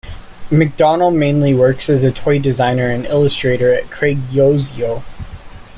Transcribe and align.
McDonnell 0.49 1.13
mainly 1.15 1.53
works 1.53 1.87
as 1.87 2.01
a 2.03 2.11
toy 2.11 2.39
designer 2.39 2.89
and 2.89 3.05
illustrator 3.05 3.71
at 3.71 3.91
Craig 3.91 4.17
Yoe's 4.31 4.71
Yoe! 4.75 5.03